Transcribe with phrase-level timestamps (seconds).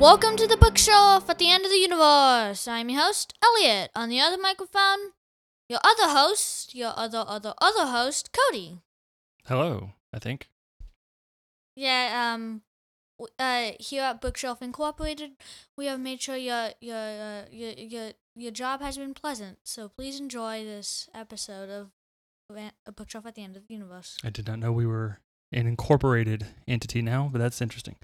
[0.00, 2.66] Welcome to the bookshelf at the end of the universe.
[2.66, 3.90] I'm your host, Elliot.
[3.94, 5.12] On the other microphone,
[5.68, 8.78] your other host, your other, other, other host, Cody.
[9.44, 10.48] Hello, I think.
[11.76, 12.62] Yeah, um,
[13.38, 15.32] uh, here at Bookshelf Incorporated,
[15.76, 19.58] we have made sure your your uh, your your your job has been pleasant.
[19.64, 21.90] So please enjoy this episode of
[22.86, 24.16] a Bookshelf at the End of the Universe.
[24.24, 25.18] I did not know we were
[25.52, 27.96] an incorporated entity now, but that's interesting.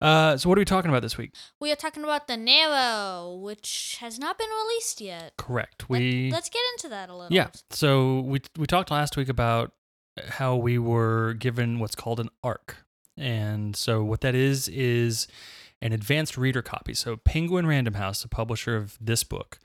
[0.00, 1.32] Uh, so what are we talking about this week?
[1.60, 5.32] We are talking about the Narrow, which has not been released yet.
[5.38, 5.84] Correct.
[5.88, 7.34] Let- We let's get into that a little.
[7.34, 7.48] yeah.
[7.70, 9.72] So we we talked last week about
[10.28, 12.76] how we were given what's called an arc,
[13.16, 15.28] and so what that is is
[15.82, 16.92] an advanced reader copy.
[16.94, 19.58] So Penguin Random House, the publisher of this book,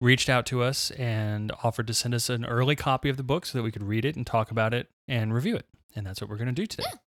[0.00, 3.46] reached out to us and offered to send us an early copy of the book
[3.46, 5.66] so that we could read it and talk about it and review it.
[5.94, 6.84] And that's what we're going to do today.
[6.90, 6.98] Yeah.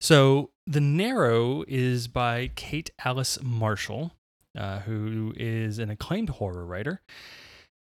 [0.00, 4.12] So The Narrow is by Kate Alice Marshall,
[4.56, 7.00] uh, who is an acclaimed horror writer.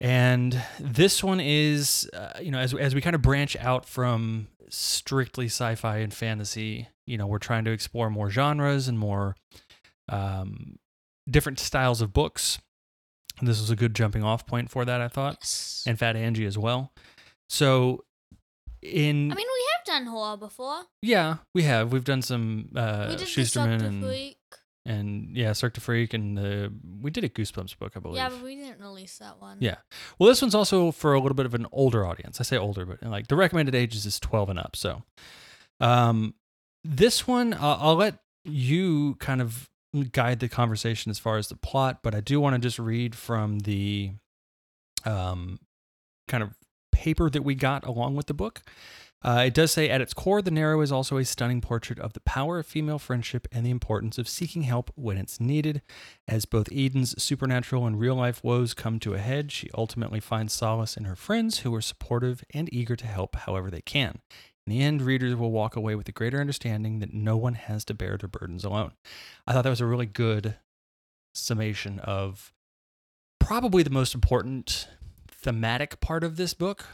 [0.01, 4.48] And this one is, uh, you know, as, as we kind of branch out from
[4.69, 9.37] strictly sci fi and fantasy, you know, we're trying to explore more genres and more
[10.09, 10.79] um,
[11.31, 12.59] different styles of books.
[13.39, 15.85] And this was a good jumping off point for that, I thought, Yes.
[15.87, 16.92] and Fat Angie as well.
[17.48, 18.05] So,
[18.83, 20.83] in I mean, we have done horror before.
[21.03, 24.37] yeah, we have we've done some uh, we did Shusterman Cirque du Freak.
[24.87, 28.17] and yeah, Cirque du Freak, and the we did a Goosebumps book, I believe.
[28.17, 29.59] Yeah, but we didn't release that one.
[29.61, 29.77] Yeah.
[30.19, 32.41] Well, this one's also for a little bit of an older audience.
[32.41, 34.77] I say older, but like the recommended ages is 12 and up.
[34.77, 35.03] So,
[35.81, 36.35] um,
[36.83, 39.71] this one, I'll, I'll let you kind of
[40.13, 43.15] guide the conversation as far as the plot, but I do want to just read
[43.15, 44.13] from the,
[45.05, 45.61] um,
[46.29, 46.51] kind of
[46.93, 48.63] paper that we got along with the book.
[49.25, 52.12] Uh, it does say at its core, The Narrow is also a stunning portrait of
[52.12, 55.80] the power of female friendship and the importance of seeking help when it's needed.
[56.28, 60.52] As both Eden's supernatural and real life woes come to a head, she ultimately finds
[60.52, 64.20] solace in her friends who are supportive and eager to help however they can.
[64.67, 67.84] In the end, readers will walk away with a greater understanding that no one has
[67.86, 68.92] to bear their burdens alone.
[69.46, 70.57] I thought that was a really good
[71.34, 72.52] summation of
[73.40, 74.89] probably the most important
[75.29, 76.86] thematic part of this book.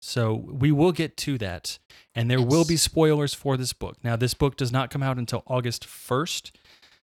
[0.00, 1.78] So we will get to that,
[2.14, 3.98] and there will be spoilers for this book.
[4.02, 6.52] Now, this book does not come out until August 1st.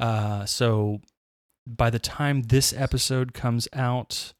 [0.00, 1.00] Uh, so
[1.66, 4.32] by the time this episode comes out,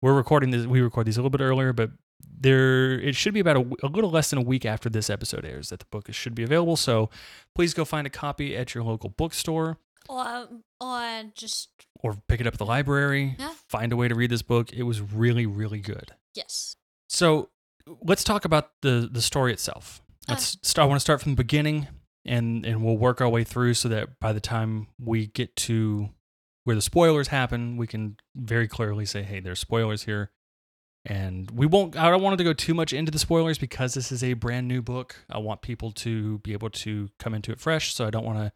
[0.00, 0.66] we're recording this.
[0.66, 1.90] We record these a little bit earlier, but
[2.24, 5.68] there it should be about a little less than a week after this episode airs
[5.68, 6.76] that the book should be available.
[6.76, 7.10] So
[7.54, 10.48] please go find a copy at your local bookstore Or
[10.80, 11.68] or just
[12.00, 13.36] or pick it up at the library.
[13.38, 13.52] Yeah.
[13.68, 14.72] Find a way to read this book.
[14.72, 16.12] It was really, really good.
[16.34, 16.76] yes.
[17.08, 17.50] So
[18.02, 20.02] let's talk about the the story itself.
[20.28, 20.84] Let's start.
[20.84, 21.88] I want to start from the beginning,
[22.24, 26.10] and and we'll work our way through so that by the time we get to
[26.64, 30.30] where the spoilers happen, we can very clearly say, "Hey, there's spoilers here."
[31.04, 31.96] And we won't.
[31.96, 34.68] I don't want to go too much into the spoilers because this is a brand
[34.68, 35.16] new book.
[35.28, 38.38] I want people to be able to come into it fresh, so I don't want
[38.38, 38.52] to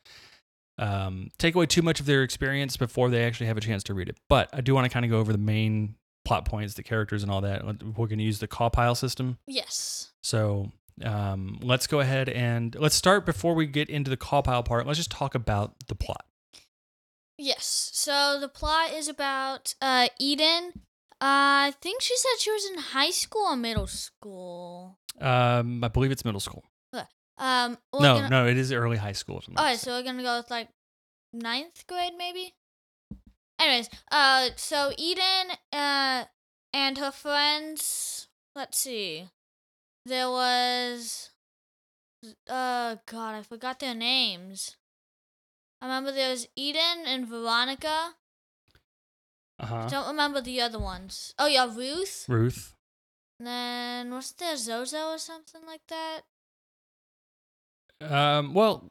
[0.78, 3.94] um, take away too much of their experience before they actually have a chance to
[3.94, 4.18] read it.
[4.28, 7.22] But I do want to kind of go over the main plot points, the characters,
[7.22, 7.64] and all that.
[7.64, 9.38] We're going to use the call pile system.
[9.46, 10.10] Yes.
[10.22, 10.72] So
[11.04, 14.86] um, let's go ahead and let's start before we get into the call pile part.
[14.86, 16.24] Let's just talk about the plot.
[17.38, 17.90] Yes.
[17.92, 20.72] So the plot is about uh Eden.
[21.18, 24.98] Uh, I think she said she was in high school or middle school.
[25.18, 26.64] Um, I believe it's middle school.
[27.38, 27.76] Um.
[27.92, 29.38] no, gonna- no, it is early high school.
[29.38, 30.68] if I'm Alright, so we're gonna go with like
[31.32, 32.54] ninth grade, maybe.
[33.58, 36.24] Anyways, uh, so Eden, uh,
[36.72, 38.28] and her friends.
[38.54, 39.28] Let's see.
[40.04, 41.30] There was,
[42.48, 44.76] uh, God, I forgot their names.
[45.80, 48.14] I remember there was Eden and Veronica.
[49.58, 49.88] uh-huh.
[49.88, 51.34] Don't remember the other ones.
[51.38, 52.26] Oh yeah, Ruth.
[52.28, 52.74] Ruth.
[53.38, 56.22] And then was there Zozo or something like that?
[58.00, 58.90] Um, well,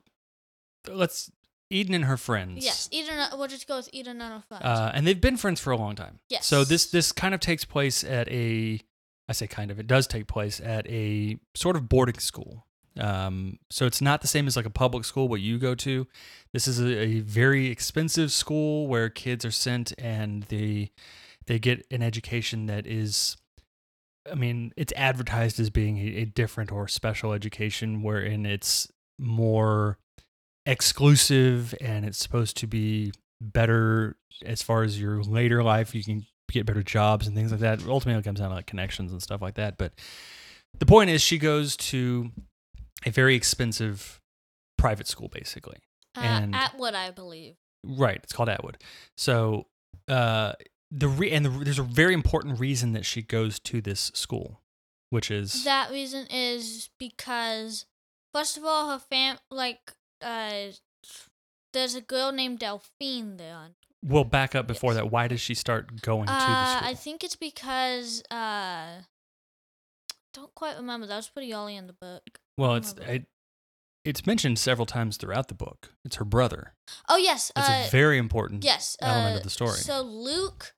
[0.88, 1.32] let's
[1.70, 2.64] Eden and her friends.
[2.64, 3.18] Yes, Eden.
[3.18, 4.64] uh, We'll just go with Eden and her friends.
[4.64, 6.20] Uh, and they've been friends for a long time.
[6.30, 6.46] Yes.
[6.46, 8.80] So this this kind of takes place at a,
[9.28, 12.66] I say kind of, it does take place at a sort of boarding school.
[13.00, 16.08] Um, so it's not the same as like a public school what you go to.
[16.54, 20.92] This is a, a very expensive school where kids are sent and they
[21.48, 23.36] they get an education that is,
[24.32, 28.88] I mean, it's advertised as being a, a different or special education, wherein it's
[29.20, 29.98] more
[30.66, 34.16] exclusive and it's supposed to be better
[34.46, 35.94] as far as your later life.
[35.96, 37.86] You can get better jobs and things like that.
[37.88, 39.78] Ultimately, it comes down to like connections and stuff like that.
[39.78, 39.94] But
[40.78, 42.32] the point is, she goes to
[43.06, 44.20] a very expensive
[44.78, 45.78] private school, basically.
[46.18, 47.56] Uh, and- Atwood, I believe.
[47.84, 48.20] Right.
[48.24, 48.78] It's called Atwood.
[49.16, 49.68] So
[50.08, 50.54] uh,
[50.92, 54.62] the re- and the, there's a very important reason that she goes to this school,
[55.12, 57.86] which is That reason is because,
[58.34, 59.94] first of all, her fam like
[60.26, 60.72] uh,
[61.74, 63.70] there's a girl named Delphine there.
[64.04, 65.02] we'll back up before Yes.
[65.02, 65.12] that.
[65.12, 66.90] Why does she start going to the Uh, school?
[66.90, 69.02] I think it's because uh,
[70.34, 71.08] don't quite remember.
[71.08, 72.24] That was pretty early in the book.
[72.58, 73.26] well, it's it,
[74.04, 75.94] it's mentioned several times throughout the book.
[76.04, 76.74] It's her brother.
[77.10, 79.78] Oh yes, It's uh, a very important yes element uh, of the story.
[79.78, 80.76] So Luke,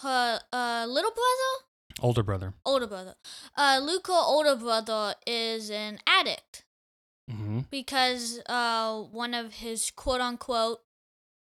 [0.00, 1.66] her uh, little brother,
[2.00, 2.54] older brother.
[2.64, 3.14] older brother.
[3.56, 6.64] Uh, Luke, her older brother, is an addict
[7.30, 10.80] hmm because uh, one of his quote unquote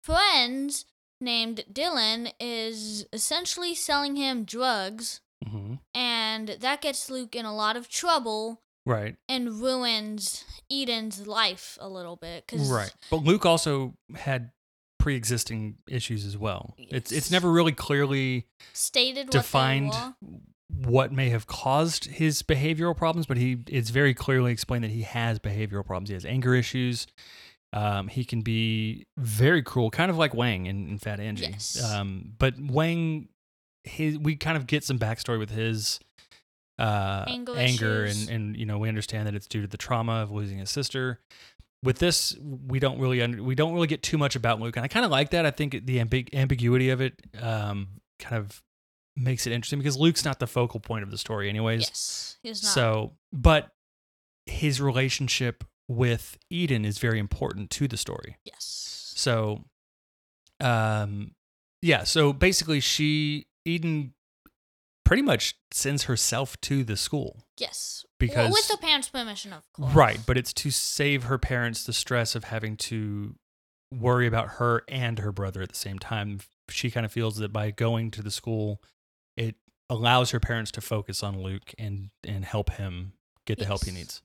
[0.03, 0.85] friends
[1.21, 7.77] named Dylan is essentially selling him drugs, hmm and that gets Luke in a lot
[7.77, 9.17] of trouble Right.
[9.29, 12.47] and ruins Eden's life a little bit.
[12.49, 12.93] Cause Right.
[13.11, 14.53] But Luke also had
[14.99, 16.75] pre-existing issues as well.
[16.79, 19.93] It's it's never really clearly stated what defined.
[20.73, 25.03] What may have caused his behavioral problems, but he it's very clearly explained that he
[25.03, 26.09] has behavioral problems.
[26.09, 27.07] He has anger issues.
[27.73, 31.47] Um, he can be very cruel, kind of like Wang in, in Fat Angie.
[31.51, 31.83] Yes.
[31.83, 33.29] Um, but Wang,
[33.85, 36.01] his we kind of get some backstory with his
[36.79, 38.29] uh, Anger anger issues.
[38.29, 40.71] and and you know we understand that it's due to the trauma of losing his
[40.71, 41.21] sister.
[41.83, 44.85] With this, we don't really under, we don't really get too much about Luke, and
[44.85, 45.47] I kind of like that.
[45.47, 47.89] I think the ambig- ambiguity of it um,
[48.19, 48.63] kind of
[49.21, 51.81] makes it interesting because Luke's not the focal point of the story, anyways.
[51.83, 52.73] Yes, he's not.
[52.73, 53.69] So, but
[54.47, 58.37] his relationship with Eden is very important to the story.
[58.45, 59.13] yes.
[59.17, 59.65] So,
[60.61, 61.33] um,
[61.83, 62.05] yeah.
[62.05, 64.15] So basically, she Eden
[65.05, 68.05] pretty much sends herself to the school, Yes.
[68.19, 69.93] Because- well, with the parents' permission, of course.
[69.95, 70.21] right?
[70.27, 73.35] But it's to save her parents the stress of having to
[73.93, 76.41] worry about her and her brother at the same time.
[76.69, 78.81] She kind of feels that by going to the school,
[79.41, 79.57] it
[79.89, 83.13] allows her parents to focus on Luke and and help him
[83.47, 84.23] get the help he needs.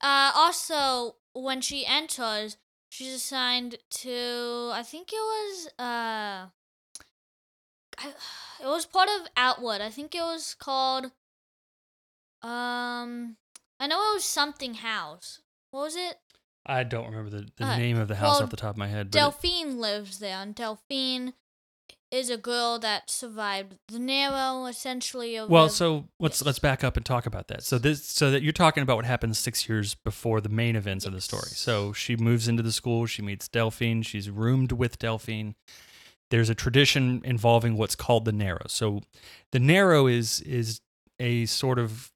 [0.00, 2.56] Uh, also, when she enters,
[2.90, 4.70] she's assigned to.
[4.72, 5.66] I think it was.
[5.78, 6.48] Uh,
[7.98, 8.08] I,
[8.62, 9.80] it was part of Outwood.
[9.80, 11.06] I think it was called.
[12.42, 13.36] Um,
[13.80, 15.40] I know it was something house.
[15.70, 16.18] What was it?
[16.66, 18.76] I don't remember the, the Uh, name of the house well, off the top of
[18.76, 21.32] my head, but it- Delphine lives there, and Delphine
[22.10, 25.36] is a girl that survived the Narrow, essentially.
[25.36, 26.46] Of well, so let's yes.
[26.46, 27.62] let's back up and talk about that.
[27.62, 31.04] So this, so that you're talking about what happens six years before the main events
[31.04, 31.50] of the story.
[31.50, 33.06] So she moves into the school.
[33.06, 34.02] She meets Delphine.
[34.02, 35.54] She's roomed with Delphine.
[36.30, 38.66] There's a tradition involving what's called the Narrow.
[38.68, 39.00] So
[39.52, 40.80] the Narrow is is
[41.18, 42.12] a sort of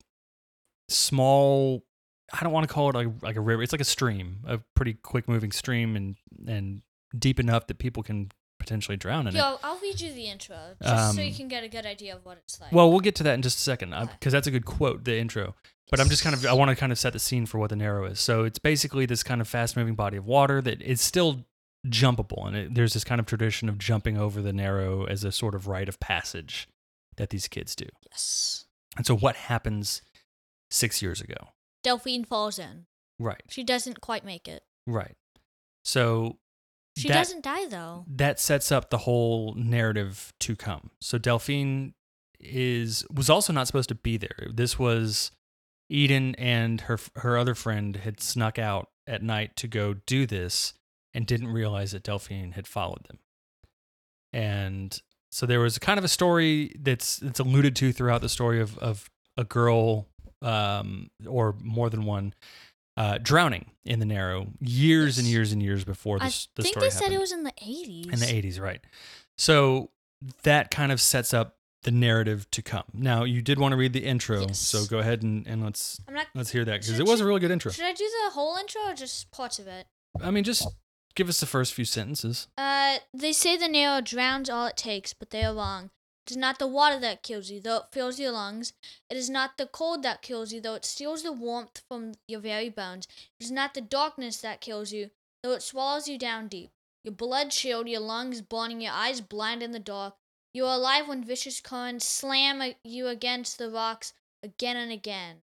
[0.88, 1.84] small.
[2.32, 3.62] I don't want to call it like like a river.
[3.62, 6.16] It's like a stream, a pretty quick moving stream, and
[6.46, 6.82] and
[7.18, 8.30] deep enough that people can
[8.70, 9.38] potentially drown in it.
[9.38, 12.14] Yo, I'll read you the intro just so you Um, can get a good idea
[12.14, 12.70] of what it's like.
[12.70, 14.12] Well, we'll get to that in just a second Okay.
[14.12, 15.56] because that's a good quote, the intro.
[15.90, 17.70] But I'm just kind of I want to kind of set the scene for what
[17.70, 18.20] the Narrow is.
[18.20, 21.46] So it's basically this kind of fast-moving body of water that is still
[21.88, 25.32] jumpable, and it, there's this kind of tradition of jumping over the Narrow as a
[25.32, 26.68] sort of rite of passage
[27.16, 27.86] that these kids do.
[28.08, 28.66] yes.
[28.96, 30.00] And so, what happens
[30.70, 31.48] six years ago?
[31.82, 32.86] Delphine falls in.
[33.18, 34.62] Right, She doesn't quite make it.
[34.86, 35.16] right.
[35.82, 36.38] So
[37.00, 38.04] She that- doesn't die though.
[38.08, 40.90] that sets up the whole narrative to come.
[41.00, 41.94] So Delphine
[42.38, 44.48] is was also not supposed to be there.
[44.52, 45.30] This was
[45.88, 50.74] Eden and her her other friend had snuck out at night to go do this
[51.12, 53.18] and didn't realize that Delphine had followed them.
[54.32, 55.00] And
[55.32, 58.78] so there was kind of a story that's that's alluded to throughout the story of
[58.78, 60.06] of a girl
[60.42, 62.34] um, or more than one
[62.96, 66.74] uh, drowning in the Narrow years and years and years before I this the think
[66.74, 68.12] story they said happened it was in the 80s.
[68.12, 68.80] in the 80s right
[69.38, 69.90] so
[70.42, 73.94] that kind of sets up the narrative to come now you did want to read
[73.94, 74.58] the intro Yes.
[74.58, 76.26] so go ahead and, and let's not.
[76.34, 78.56] let's hear that because it was a really good intro Should I do the whole
[78.56, 79.86] intro or just parts of it?
[80.20, 80.68] i mean just
[81.14, 85.12] give us the first few sentences Uh, they say the narrow drowns all it takes,
[85.14, 85.90] but they are wrong.
[86.26, 88.72] It is not the water that kills you, though it fills your lungs.
[89.08, 92.40] It is not the cold that kills you, though it steals the warmth from your
[92.40, 93.08] very bones.
[93.40, 95.10] It is not the darkness that kills you,
[95.42, 96.70] though it swallows you down deep.
[97.02, 100.14] Your blood chilled, your lungs burning, your eyes blind in the dark.
[100.52, 104.12] You are alive when vicious currents slam you against the rocks
[104.42, 105.42] again and again.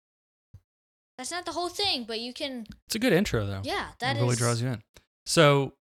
[1.17, 2.67] That's not the whole thing, but you can.
[2.87, 4.83] it's a good intro though Yeah, that it really is- draws you in
[5.27, 5.73] so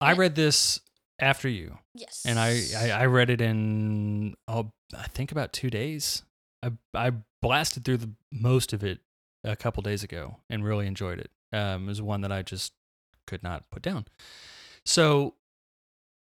[0.00, 0.80] i read this
[1.20, 2.22] after you Yes.
[2.26, 6.22] and I, I I read it in oh, I think about two days.
[6.62, 9.00] I I blasted through the most of it
[9.44, 11.30] a couple days ago and really enjoyed it.
[11.52, 12.72] Um, it was one that I just
[13.26, 14.06] could not put down.
[14.84, 15.34] So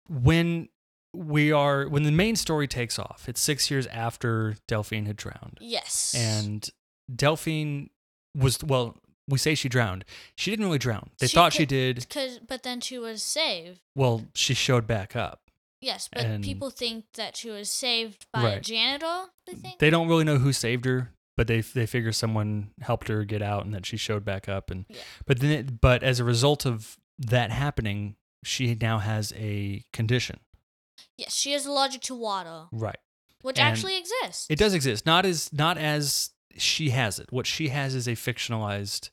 [0.07, 0.69] when
[1.13, 5.57] we are when the main story takes off, it's six years after Delphine had drowned,
[5.61, 6.13] Yes.
[6.17, 6.67] and
[7.13, 7.89] Delphine
[8.35, 8.97] was well.
[9.27, 10.05] We say she drowned.
[10.36, 11.10] She didn't really drown.
[11.20, 12.10] They She thought she could- did.
[12.10, 13.82] Cause, but then she was saved.
[13.96, 15.41] Well, she showed back up.
[15.82, 18.62] Yes, but And- people think that she was saved by a Right.
[18.63, 19.25] janitor.
[19.46, 19.79] They think.
[19.79, 23.41] They don't really know who saved her, but they they figure someone helped her get
[23.41, 24.70] out and that she showed back up.
[24.72, 25.01] And Yeah.
[25.25, 30.39] but then it, but as a result of that happening, she now has a condition.
[31.17, 33.00] yes, she is allergic to water, Right.
[33.41, 34.46] which And actually exists.
[34.50, 35.05] It does exist.
[35.05, 37.32] Not as not as she has it.
[37.32, 39.10] What she has is a fictionalized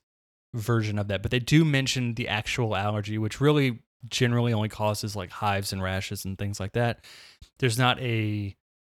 [0.55, 1.23] version of that.
[1.23, 5.83] But they do mention the actual allergy, which really generally only causes like hives and
[5.83, 7.05] rashes and things like that.
[7.59, 8.57] There's not a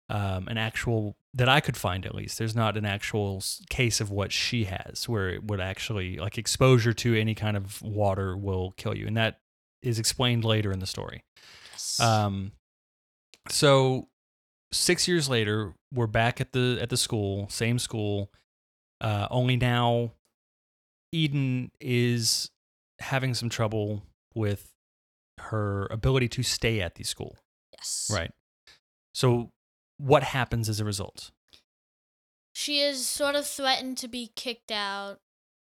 [0.09, 2.39] um, an actual that I could find at least.
[2.39, 6.93] There's not an actual case of what she has where it would actually like exposure
[6.93, 9.41] to any kind of water will kill you, and that
[9.81, 11.25] is explained later in the story.
[11.73, 12.01] Yes.
[12.01, 12.53] Um,
[13.49, 14.09] so
[14.71, 18.31] six years later, we're back at the at the school, same school.
[19.01, 20.13] Uh, only now,
[21.13, 22.51] Eden is
[22.99, 24.03] having some trouble
[24.35, 24.73] with
[25.39, 27.37] her ability to stay at the school.
[27.73, 28.11] yes.
[28.13, 28.31] Right.
[29.15, 29.51] So,
[29.99, 31.31] what happens as a result?
[32.55, 35.21] She is sort of threatened to be kicked out.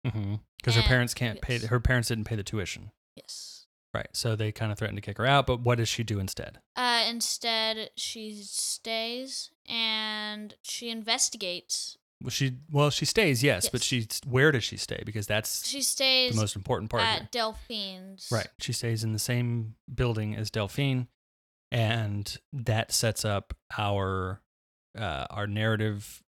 [0.06, 0.36] Mm-hmm.
[0.58, 1.54] Because her And- parents can't pay.
[1.56, 1.64] yes.
[1.66, 2.90] Her parents didn't pay the tuition.
[3.16, 3.66] Yes.
[3.92, 4.08] Right.
[4.12, 5.46] So they kind of threatened to kick her out.
[5.46, 6.58] But what does she do instead?
[6.74, 11.96] Uh, instead, she stays and she investigates.
[12.24, 15.02] Well, she well she stays, yes, but she where does she stay?
[15.04, 17.02] Because that's She stays the most important part.
[17.04, 17.30] at.
[17.30, 18.28] Delphine's.
[18.32, 18.48] Right.
[18.58, 21.08] She stays in the same building as Delphine,
[21.70, 24.40] and that sets up our
[24.98, 26.22] uh, our narrative.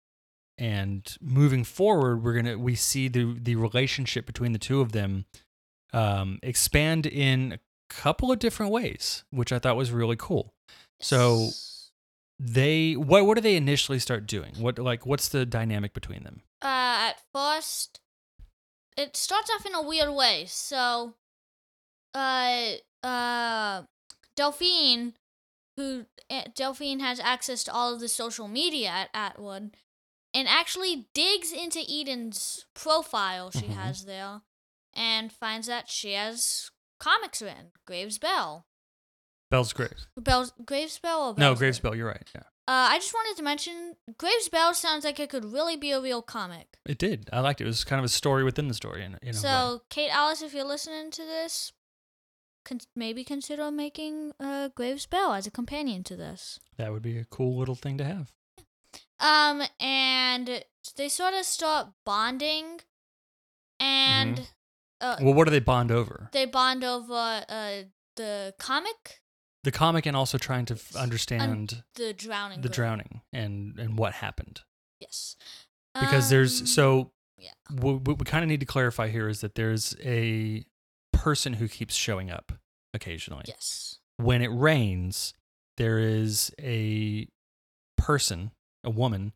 [0.57, 5.25] And moving forward, we're gonna we see the the relationship between the two of them
[5.93, 7.59] um, expand in a
[7.89, 10.53] couple of different ways, which I thought was really cool.
[10.99, 11.71] So- Yes.
[12.39, 14.53] They what what do they initially start doing?
[14.59, 16.41] What like what's the dynamic between them?
[16.61, 16.67] uh,
[17.11, 17.99] at first,
[18.97, 20.45] it starts off in a weird way.
[20.47, 21.13] So,
[22.13, 22.73] uh,
[23.03, 23.83] uh,
[24.35, 25.13] Delphine,
[25.77, 29.75] who uh, Delphine has access to all of the social media at Atwood,
[30.33, 33.75] and actually digs into Eden's profile she Mhm.
[33.75, 34.41] has there,
[34.93, 37.71] and finds that she has comics written.
[37.85, 38.65] Graves Bell.
[39.51, 40.07] Bell's Graves.
[40.17, 41.95] Bell's Graves Bell or No, Bell's Graves Bell.
[41.95, 42.27] You're right.
[42.33, 45.91] Yeah, Uh, I just wanted to mention Graves Bell sounds like it could really be
[45.91, 46.77] a real comic.
[46.85, 47.29] it did.
[47.31, 47.65] I liked it.
[47.65, 49.03] It was kind of a story within the story.
[49.03, 49.33] In, in.
[49.33, 51.71] So, Kate Alice, if you're listening to this,
[52.65, 56.59] con- maybe consider making uh, Graves Bell as a companion to this.
[56.77, 58.31] that would be a cool little thing to have.
[59.19, 60.63] Um, and
[60.97, 62.81] they sort of start bonding,
[63.79, 64.49] and
[65.01, 66.29] uh, Well, what do they bond over?
[66.33, 67.83] they bond over uh
[68.17, 69.21] the comic,
[69.65, 72.61] The comic and also trying to f- understand the drowning.
[72.61, 72.75] the girl.
[72.75, 74.61] drowning and and what happened.
[75.01, 75.35] Yes.
[75.99, 77.49] Because there's Um, so yeah.
[77.69, 80.65] what, what we kind of need to clarify here is that there's a
[81.11, 82.53] person who keeps showing up
[82.93, 83.43] occasionally.
[83.47, 83.99] Yes.
[84.17, 85.33] When it rains,
[85.77, 87.27] there is a
[87.97, 88.51] person,
[88.83, 89.33] a woman,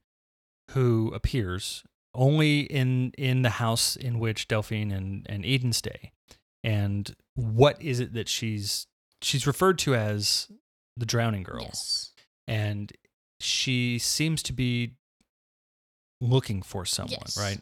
[0.71, 1.83] who appears
[2.13, 6.11] only in in the house in which Delphine and, and Eden stay.
[6.63, 8.85] And what is it that she's
[9.21, 10.47] she's referred to as
[10.97, 11.61] the drowning girl?
[11.63, 12.11] Yes.
[12.47, 12.91] and
[13.41, 14.95] she seems to be
[16.19, 17.37] looking for someone, Yes.
[17.37, 17.59] right?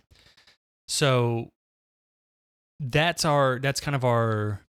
[0.87, 1.49] So
[2.79, 4.61] that's our that's kind of our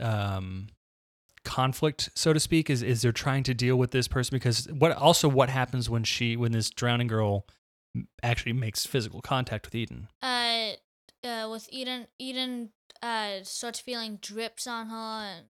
[0.00, 0.68] um
[1.44, 4.92] conflict so to speak is is they're trying to deal with this person because what
[4.92, 7.44] also what happens when she when this drowning girl
[8.22, 10.06] actually makes physical contact with Eden.
[10.22, 10.70] uh,
[11.24, 12.70] uh, with Eden, Eden
[13.02, 15.46] uh starts feeling drips on her, and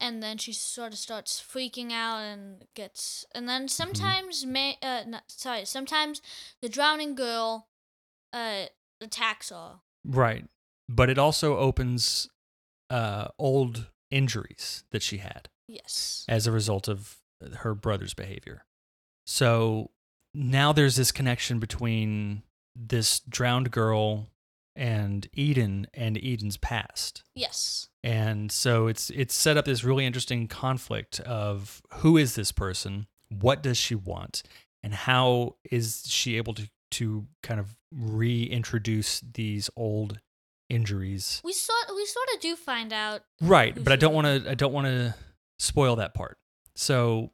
[0.00, 5.02] and then she sort of starts freaking out and gets, and then sometimes may uh
[5.06, 6.20] not, sorry, sometimes
[6.60, 7.68] the drowning girl
[8.32, 8.66] uh
[9.00, 9.80] attacks her.
[10.04, 10.44] Right.
[10.88, 12.28] But it also opens
[12.90, 15.48] uh old injuries that she had.
[15.68, 16.26] Yes.
[16.28, 17.16] as a result of
[17.58, 18.66] her brother's behavior.
[19.24, 19.90] So
[20.34, 22.42] now there's this connection between
[22.76, 24.28] this drowned girl
[24.74, 27.22] and Eden and Eden's past.
[27.34, 27.88] Yes.
[28.02, 33.06] And so it's it's set up this really interesting conflict of who is this person?
[33.28, 34.42] What does she want?
[34.82, 40.20] And how is she able to to kind of reintroduce these old
[40.68, 41.40] injuries?
[41.44, 43.22] We sort we sort of do find out.
[43.40, 45.14] Right, but I don't want to I don't want to
[45.58, 46.38] spoil that part.
[46.74, 47.30] So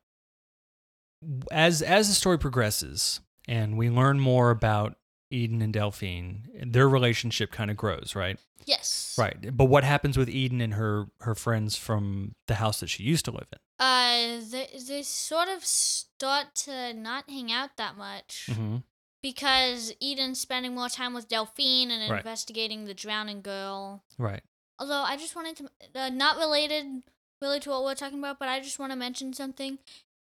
[1.50, 4.97] as as the story progresses and we learn more about
[5.30, 8.38] Eden and Delphine, their relationship kind of grows, right?
[8.64, 9.14] Yes.
[9.18, 9.56] Right.
[9.56, 13.24] But what happens with Eden and her her friends from the house that she used
[13.26, 13.58] to live in?
[13.80, 18.78] Uh, they, they sort of start to not hang out that much Mm-hmm.
[19.22, 22.18] because Eden's spending more time with Delphine and Right.
[22.18, 24.02] investigating the drowning girl.
[24.18, 24.42] Right.
[24.80, 25.70] Although I just wanted to,
[26.00, 27.02] uh, not related
[27.40, 29.78] really to what we're talking about, but I just want to mention something.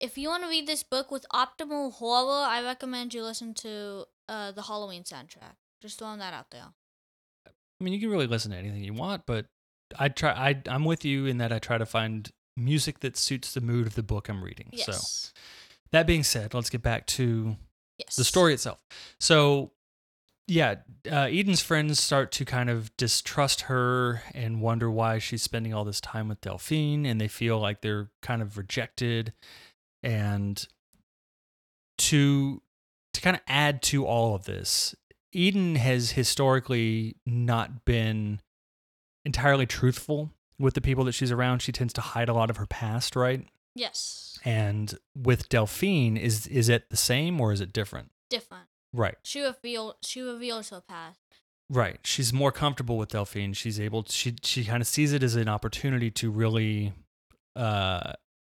[0.03, 4.03] If you want to read this book with optimal horror, I recommend you listen to
[4.27, 5.55] uh, the Halloween soundtrack.
[5.81, 6.65] Just throwing that out there.
[7.47, 9.45] I mean, you can really listen to anything you want, but
[9.97, 10.31] I try.
[10.31, 13.87] I I'm with you in that I try to find music that suits the mood
[13.87, 14.71] of the book I'm reading.
[14.75, 15.33] So Yes.
[15.91, 17.55] that being said, let's get back to
[17.97, 18.17] yes.
[18.17, 18.79] the story itself.
[19.21, 19.71] So,
[20.49, 20.75] yeah,
[21.09, 25.85] uh, Eden's friends start to kind of distrust her and wonder why she's spending all
[25.85, 29.31] this time with Delphine, and they feel like they're kind of rejected.
[30.03, 30.65] And
[31.99, 32.61] to
[33.13, 34.95] to kind of add to all of this,
[35.31, 38.41] Eden has historically not been
[39.25, 41.59] entirely truthful with the people that she's around.
[41.59, 43.45] She tends to hide a lot of her past, right?
[43.75, 44.39] Yes.
[44.45, 48.11] And with Delphine, is is it the same or is it different?
[48.29, 48.65] Different.
[48.91, 49.15] Right.
[49.23, 51.19] She reveal she reveals her past.
[51.69, 51.99] Right.
[52.03, 53.53] She's more comfortable with Delphine.
[53.53, 56.93] She's able to, she she kind of sees it as an opportunity to really
[57.55, 58.13] uh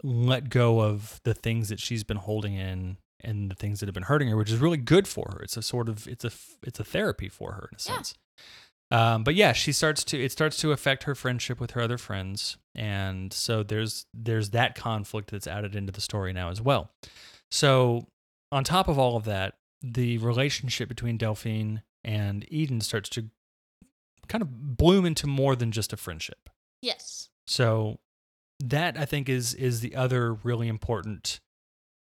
[0.05, 3.93] let go of the things that she's been holding in and the things that have
[3.93, 5.39] been hurting her, which is really good for her.
[5.41, 6.31] It's a sort of it's a
[6.63, 7.95] it's a therapy for her in a Yeah.
[7.95, 8.13] sense.
[8.91, 11.97] Um, but yeah, she starts to it starts to affect her friendship with her other
[11.97, 16.91] friends, and so there's there's that conflict that's added into the story now as well.
[17.49, 18.07] So
[18.51, 23.29] on top of all of that, the relationship between Delphine and Eden starts to
[24.27, 26.49] kind of bloom into more than just a friendship.
[26.81, 27.29] Yes.
[27.47, 27.99] So
[28.59, 31.39] that I think is is the other really important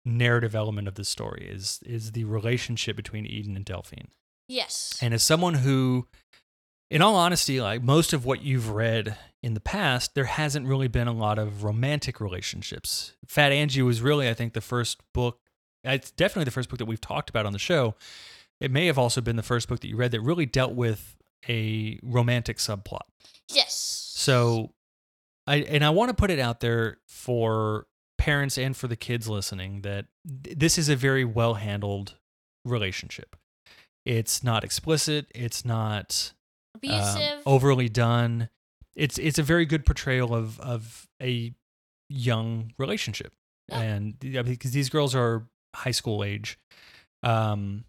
[0.04, 4.08] narrative element of the story is is the relationship between Eden and Delphine.
[4.48, 4.98] Yes.
[5.00, 6.08] And as someone who
[6.90, 10.88] in all honesty, like most of what you've read in the past, there hasn't really
[10.88, 13.14] been a lot of romantic relationships.
[13.26, 15.38] Fat Angie was really, I think, the first book.
[15.84, 17.94] It's definitely the first book that we've talked about on the show.
[18.60, 21.16] It may have also been the first book that you read that really dealt with
[21.48, 23.00] a romantic subplot.
[23.48, 23.74] yes.
[24.14, 24.72] So,
[25.46, 27.86] I and I want to put it out there for
[28.18, 32.14] parents and for the kids listening that this is a very well handled
[32.64, 33.34] relationship.
[34.04, 35.26] It's not explicit.
[35.34, 36.32] It's not
[36.74, 37.42] um, abusive.
[37.46, 38.48] overly done.
[38.94, 41.54] It's it's a very good portrayal of of a
[42.08, 43.32] young relationship,
[43.68, 43.80] Yeah.
[43.80, 46.58] and yeah, because these girls are high school age.
[47.22, 47.84] Um,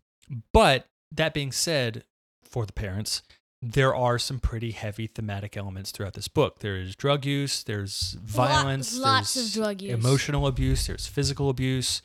[0.53, 2.05] but that being said,
[2.43, 3.21] for the parents,
[3.65, 6.59] there are some pretty heavy thematic elements throughout this book.
[6.59, 9.93] There is drug use, there's violence, lots there's of drug use.
[9.93, 12.01] emotional abuse, there's physical abuse.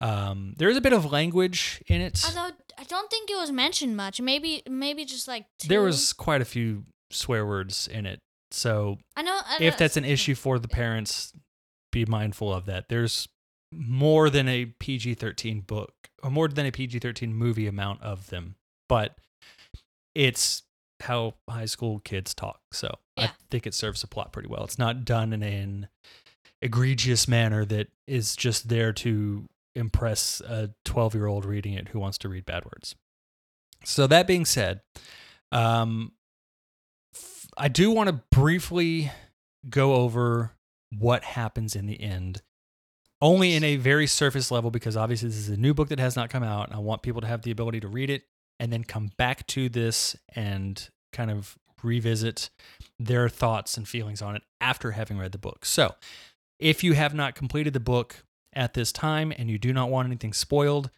[0.00, 2.20] Um, there is a bit of language in it.
[2.26, 4.20] Although I don't think it was mentioned much.
[4.20, 5.68] Maybe maybe just like two.
[5.68, 8.18] There was quite a few swear words in it.
[8.50, 9.38] So I know.
[9.44, 11.32] I if that's an issue for the parents,
[11.92, 12.88] be mindful of that.
[12.88, 13.28] There's
[13.72, 18.28] more than a PG 13 book or more than a PG 13 movie amount of
[18.30, 18.56] them,
[18.88, 19.16] but
[20.14, 20.62] it's
[21.02, 22.60] how high school kids talk.
[22.72, 24.64] So I think it serves the plot pretty well.
[24.64, 25.88] It's not done in an
[26.60, 31.98] egregious manner that is just there to impress a 12 year old reading it who
[31.98, 32.94] wants to read bad words.
[33.84, 34.80] So that being said,
[35.52, 36.12] um,
[37.14, 39.12] f- I do want to briefly
[39.68, 40.52] go over
[40.96, 42.42] what happens in the end,
[43.20, 46.16] only in a very surface level, because obviously this is a new book that has
[46.16, 46.68] not come out.
[46.68, 48.24] And I want people to have the ability to read it
[48.58, 52.50] and then come back to this and kind of revisit
[52.98, 55.64] their thoughts and feelings on it after having read the book.
[55.64, 55.94] So,
[56.58, 60.06] if you have not completed the book at this time and you do not want
[60.06, 60.90] anything spoiled,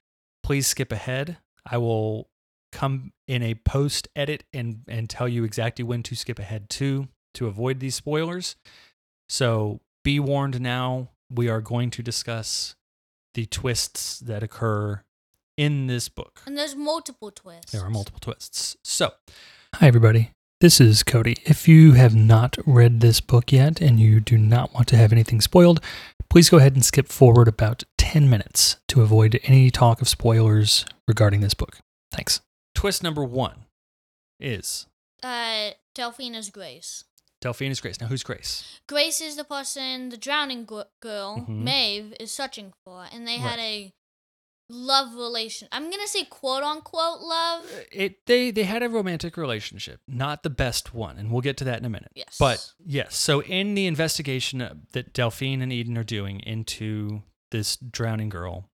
[0.43, 1.37] please skip ahead.
[1.71, 2.31] I will
[2.73, 7.09] come in a post edit and and tell you exactly when to skip ahead to
[7.35, 8.57] to avoid these spoilers.
[9.29, 12.75] So be warned now, we are going to discuss
[13.35, 15.03] the twists that occur
[15.61, 16.41] in this book.
[16.47, 17.73] and there's multiple twists.
[17.73, 18.77] There are multiple twists.
[18.83, 19.13] So,
[19.75, 20.31] hi everybody.
[20.63, 21.37] This is Cody.
[21.45, 25.13] If you have not read this book yet and you do not want to have
[25.13, 25.81] anything spoiled,
[26.31, 30.85] please go ahead and skip forward about 10 minutes to avoid any talk of spoilers
[31.07, 31.79] regarding this book.
[32.11, 32.41] Thanks.
[32.75, 33.67] Twist number one
[34.39, 34.87] is
[35.23, 37.05] Uh, Delphine is Grace.
[37.43, 38.01] Delphine is Grace.
[38.01, 38.81] Now, who's Grace?
[38.87, 41.49] Grace is the person the drowning girl, Mhm.
[41.49, 43.93] Maeve, is searching for, and they had a
[44.71, 45.69] love relation.
[45.73, 47.65] I'm gonna say quote unquote love.
[47.93, 51.65] It they they had a romantic relationship, not the best one, and we'll get to
[51.65, 52.13] that in a minute.
[52.15, 52.37] Yes.
[52.39, 57.77] But yes, so in the investigation uh, that Delphine and Eden are doing into this
[57.77, 58.71] drowning girl,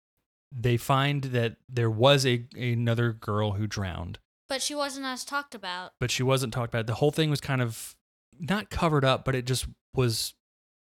[0.51, 5.55] they find that there was a another girl who drowned, But she wasn't as talked
[5.55, 5.93] about.
[6.01, 6.87] but she wasn't talked about.
[6.87, 7.95] The whole thing was kind of
[8.41, 10.35] not covered up, but it just was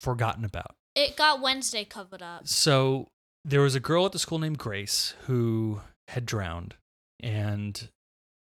[0.00, 0.74] forgotten about.
[0.94, 2.48] It got Wednesday covered up.
[2.48, 3.10] So
[3.44, 6.74] there was a girl at the school named Grace who had drowned,
[7.20, 7.88] and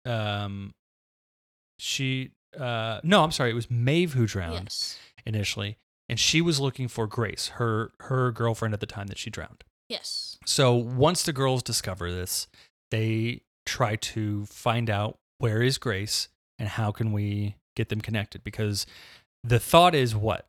[0.06, 0.72] um,
[1.78, 4.98] she uh no, I'm sorry, it was Maeve who drowned Yes.
[5.26, 5.76] initially,
[6.08, 9.64] and she was looking for Grace, her her girlfriend at the time that she drowned.
[9.88, 10.38] Yes.
[10.46, 12.46] So once the girls discover this,
[12.90, 16.28] they try to find out where is Grace
[16.58, 18.86] and how can we get them connected because
[19.42, 20.46] the thought is what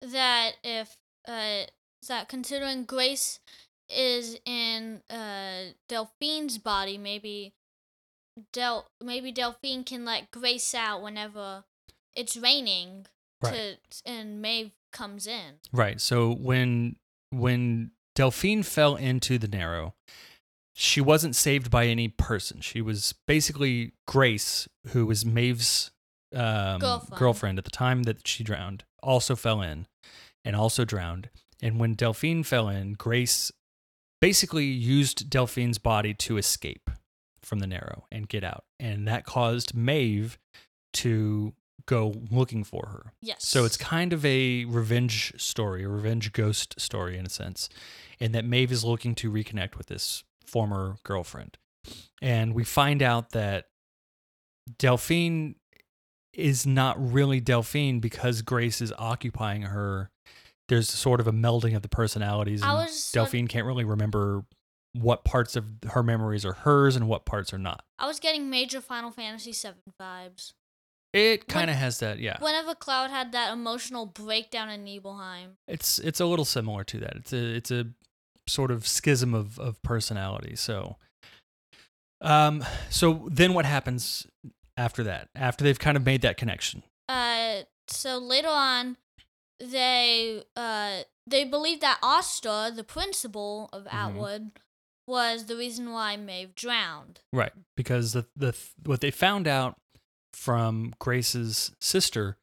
[0.00, 0.96] That if
[1.28, 1.64] uh
[2.02, 3.38] is that considering Grace
[3.94, 7.54] is in uh Delphine's body, maybe
[8.52, 11.64] Del maybe Delphine can let Grace out whenever
[12.14, 13.06] it's raining
[13.42, 13.76] Right.
[14.04, 15.54] to and Maeve comes in.
[15.72, 16.00] Right.
[16.00, 16.96] So when
[17.30, 19.94] when Delphine fell into the narrow,
[20.74, 22.60] she wasn't saved by any person.
[22.60, 25.90] She was basically Grace, who was Maeve's
[26.34, 27.18] um, Girlfriend.
[27.18, 29.86] girlfriend at the time that she drowned, also fell in
[30.44, 31.28] and also drowned.
[31.62, 33.50] And when Delphine fell in, Grace
[34.24, 36.88] basically used Delphine's body to escape
[37.42, 38.64] from the narrow and get out.
[38.80, 40.38] And that caused Maeve
[40.94, 41.52] to
[41.86, 43.12] go looking for her.
[43.20, 43.46] Yes.
[43.46, 47.68] So it's kind of a revenge story, a revenge ghost story in a sense,
[48.18, 51.58] and that Maeve is looking to reconnect with this former girlfriend.
[52.22, 53.66] And we find out that
[54.78, 55.56] Delphine
[56.32, 60.10] is not really Delphine because Grace is occupying her.
[60.68, 62.62] There's sort of a melding of the personalities.
[62.62, 64.44] I And was Delphine can't really remember
[64.92, 67.84] what parts of her memories are hers and what parts are not.
[67.98, 70.52] I was getting major Final Fantasy VII vibes.
[71.12, 72.38] It kind of has that, yeah.
[72.40, 75.56] Whenever Cloud had that emotional breakdown in Nibelheim.
[75.68, 77.16] It's it's a little similar to that.
[77.16, 77.86] It's a it's a
[78.48, 80.56] sort of schism of of personality.
[80.56, 80.96] So,
[82.20, 84.26] um, so then what happens
[84.76, 85.28] after that?
[85.36, 88.96] After they've kind of made that connection, Uh, so later on,
[89.70, 93.96] they uh they believe that Oster, the principal of Mm-hmm.
[93.96, 94.50] Atwood,
[95.06, 97.20] was the reason why Maeve drowned.
[97.32, 97.52] right?
[97.76, 99.76] Because the the what they found out
[100.32, 102.36] from Grace's sister,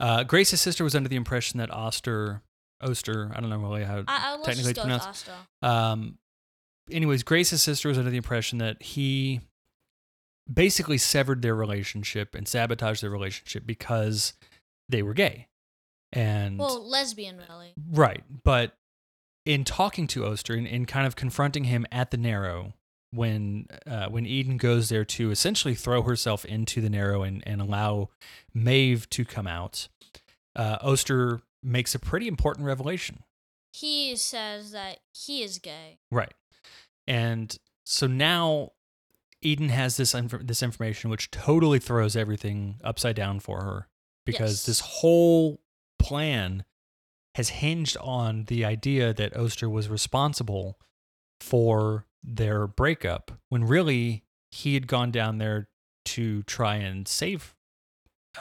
[0.00, 2.42] uh, Grace's sister was under the impression that Oster
[2.80, 5.32] Oster, I don't know really how I, I Technically go pronounced- Oster.
[5.62, 6.18] um
[6.90, 9.40] anyways grace's sister was under the impression that he
[10.52, 14.34] basically severed their relationship and sabotaged their relationship because
[14.90, 15.46] they were gay
[16.14, 17.74] and Well, lesbian, really.
[17.92, 18.76] right but
[19.44, 22.72] in talking to oster and, and kind of confronting him at the narrow
[23.10, 27.60] when uh, when eden goes there to essentially throw herself into the narrow and, and
[27.60, 28.08] allow
[28.54, 29.88] maeve to come out
[30.56, 33.22] uh, oster makes a pretty important revelation
[33.72, 35.98] He says that he is gay.
[36.10, 36.32] Right.
[37.08, 38.70] And so now
[39.42, 43.88] Eden has this inf- this information which totally throws everything upside down for her
[44.24, 44.66] because Yes.
[44.66, 45.60] this whole
[46.04, 46.64] plan
[47.34, 50.78] has hinged on the idea that Oster was responsible
[51.40, 55.68] for their breakup when really he had gone down there
[56.04, 57.54] to try and save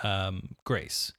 [0.03, 1.13] um, Grace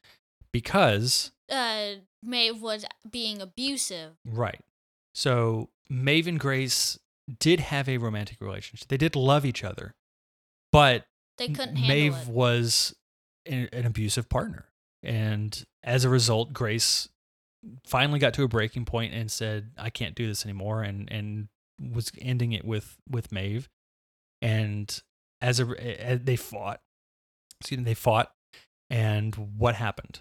[0.52, 4.12] because Uh, Maeve was being abusive.
[4.24, 4.60] Right.
[5.14, 6.98] So Maeve and Grace
[7.38, 8.88] did have a romantic relationship.
[8.88, 9.94] They did love each other,
[10.72, 11.06] but
[11.38, 12.94] They couldn't handle Maeve was
[13.46, 14.68] an, an abusive partner,
[15.04, 17.08] and as a result, Grace
[17.86, 21.48] finally got to a breaking point and said, "I can't do this anymore," and and
[21.80, 23.68] was ending it with with Maeve.
[24.42, 25.00] And
[25.40, 26.80] as a as they fought,
[27.60, 28.32] excuse me, they fought,
[28.90, 30.20] and what happened?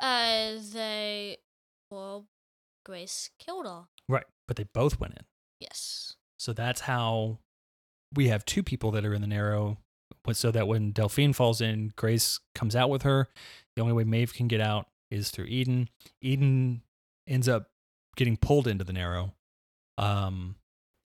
[0.00, 1.38] Uh, they,
[1.90, 2.26] well,
[2.84, 3.84] Grace killed her.
[4.08, 5.24] Right, but they both went in.
[5.60, 6.16] Yes.
[6.38, 7.38] So that's how
[8.14, 9.78] we have two people that are in the narrow.
[10.32, 13.28] So that when Delphine falls in, Grace comes out with her.
[13.76, 15.88] The only way Maeve can get out is through Eden.
[16.20, 16.82] Eden
[17.26, 17.70] ends up
[18.16, 19.34] getting pulled into the narrow,
[19.98, 20.56] um,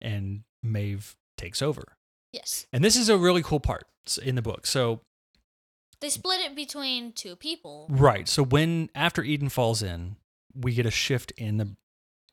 [0.01, 1.97] and Maeve takes over.
[2.31, 2.67] Yes.
[2.71, 3.85] And this is a really cool part
[4.23, 4.67] in the book.
[4.67, 5.01] So
[5.99, 7.87] They split it between two people.
[7.89, 8.27] Right.
[8.27, 10.17] So when after Eden falls in,
[10.55, 11.75] we get a shift in the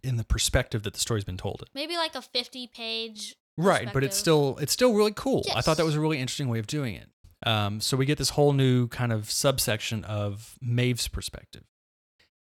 [0.02, 1.62] in the perspective that the story's been told.
[1.62, 1.68] in.
[1.74, 3.34] Maybe like a 50 page.
[3.58, 5.42] Right, but it's still it's still really cool.
[5.54, 7.08] I thought that was a really interesting way of doing it.
[7.46, 11.62] Um, so we get this whole new kind of subsection of Maeve's perspective,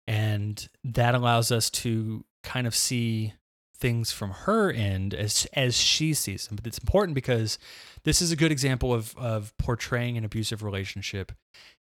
[0.07, 3.35] and that allows us to kind of see
[3.77, 6.57] things from her end as as she sees them.
[6.57, 7.59] But it's important because
[8.05, 11.33] this is a good example of of portraying an abusive relationship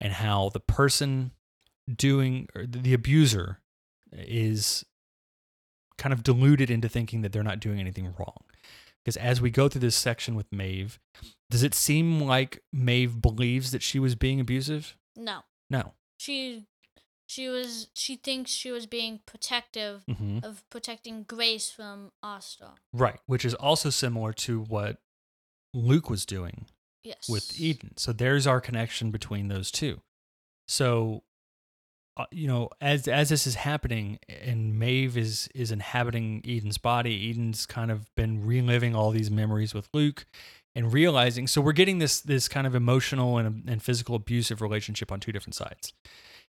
[0.00, 1.32] and how the person
[1.94, 3.60] doing or the abuser
[4.10, 4.86] is
[5.98, 8.42] kind of deluded into thinking that they're not doing anything wrong
[9.04, 10.98] Because as we go through this section with Maeve,
[11.50, 14.96] does it seem like Maeve believes that she was being abusive?
[15.16, 15.40] No.
[15.70, 15.94] No.
[16.18, 16.66] She
[17.26, 22.76] she was she thinks she was being protective hmm of protecting Grace from Ostrog.
[22.92, 23.18] Right.
[23.26, 24.98] Which is also similar to what
[25.74, 26.66] Luke was doing
[27.02, 27.28] Yes.
[27.28, 27.96] with Eden.
[27.96, 30.00] So there's our connection between those two.
[30.68, 31.24] So,
[32.16, 37.30] uh, you know, as as this is happening, and Maeve is is inhabiting Eden's body,
[37.30, 40.26] Eden's kind of been reliving all these memories with Luke,
[40.74, 41.46] and realizing.
[41.46, 45.32] So we're getting this this kind of emotional and and physical abusive relationship on two
[45.32, 45.94] different sides,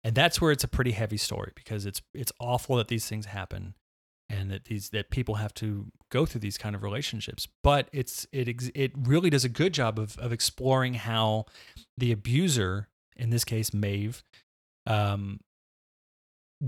[0.04, 3.28] and that's where it's a pretty heavy story because it's it's awful that these things
[3.28, 3.76] happen.
[4.30, 8.26] And that these that people have to go through these kind of relationships, but it's
[8.32, 11.46] it it really does a good job of of exploring how
[11.98, 14.24] the abuser, in this case Maeve,
[14.88, 15.39] um,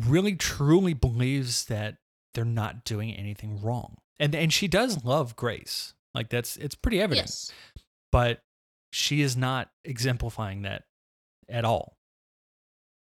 [0.05, 1.97] really truly believes that
[2.33, 7.01] they're not doing anything wrong, and and she does love Grace, like that's it's pretty
[7.01, 7.51] evident, Yes.
[8.11, 8.41] but
[8.91, 10.83] she is not exemplifying that
[11.49, 11.95] at all.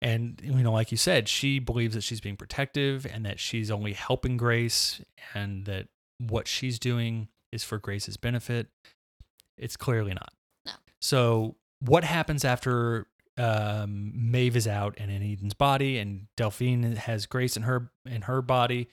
[0.01, 3.71] And you know, like you said, she believes that she's being protective and that she's
[3.71, 5.01] only helping Grace
[5.33, 5.87] and that
[6.19, 8.67] what she's doing is for Grace's benefit.
[9.57, 10.31] It's clearly not.
[10.67, 10.73] No.
[11.01, 13.07] So what happens after
[13.37, 18.23] um, Maeve is out and in Eden's body and Delphine has Grace in her in
[18.23, 18.89] her body?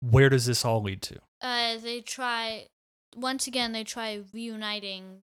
[0.00, 1.18] Where does this all lead to?
[1.40, 2.66] Uh they try
[3.16, 5.22] once again they try reuniting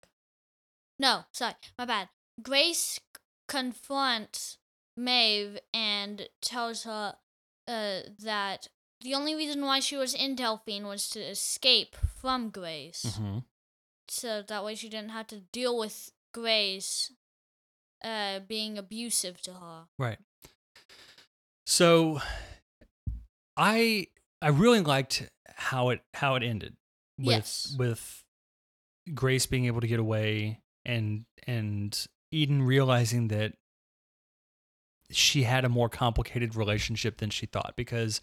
[1.00, 2.10] No, sorry, my bad.
[2.42, 3.00] Grace
[3.48, 4.58] confronts
[4.98, 7.16] Maeve and tells her
[7.68, 8.68] uh that
[9.02, 13.04] the only reason why she was in Delphine was to escape from Grace.
[13.06, 13.40] Mm-hmm.
[14.08, 17.12] so that way she didn't have to deal with Grace
[18.04, 19.84] uh being abusive to her.
[19.98, 20.18] Right.
[21.66, 22.20] So
[23.58, 24.08] I
[24.42, 26.76] I really liked how it how it ended
[27.18, 27.76] with Yes.
[27.78, 28.24] with
[29.14, 33.54] Grace being able to get away and and Eden realizing that
[35.12, 38.22] she had a more complicated relationship than she thought because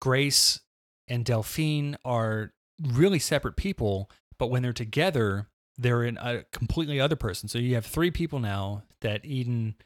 [0.00, 0.60] Grace
[1.08, 7.16] and Delphine are really separate people, but when they're together, they're in a completely other
[7.16, 7.48] person.
[7.48, 9.76] So you have three people now that Eden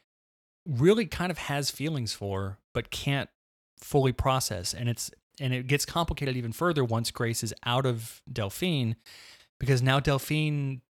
[0.66, 3.28] really kind of has feelings for, but can't
[3.78, 4.72] fully process.
[4.72, 8.96] And it's and it gets complicated even further once Grace is out of Delphine,
[9.60, 10.80] because now Delphine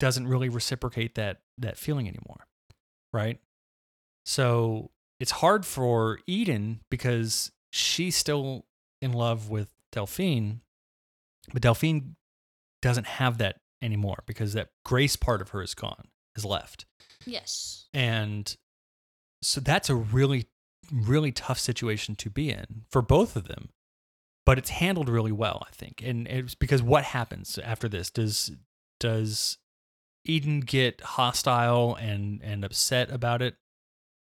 [0.00, 2.46] doesn't really reciprocate that that feeling anymore.
[3.12, 3.38] Right?
[4.26, 8.64] So it's hard for Eden because she's still
[9.00, 10.60] in love with Delphine,
[11.52, 12.16] but Delphine
[12.82, 16.86] doesn't have that anymore because that grace part of her is gone, is left.
[17.26, 17.86] Yes.
[17.92, 18.54] And
[19.42, 20.46] so that's a really,
[20.92, 23.70] really tough situation to be in for both of them.
[24.46, 26.02] But it's handled really well, I think.
[26.04, 28.10] And it's because what happens after this?
[28.10, 28.52] Does
[29.00, 29.56] does
[30.26, 33.56] Eden get hostile and and upset about it?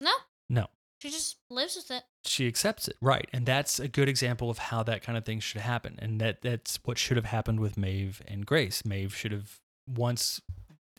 [0.01, 0.13] No,
[0.49, 0.67] No.
[1.01, 2.05] she just lives with it.
[2.25, 3.29] She accepts it, right?
[3.33, 5.97] And that's a good example of how that kind of thing should happen.
[6.01, 8.85] And that that's what should have happened with Maeve and Grace.
[8.85, 10.41] Maeve should have once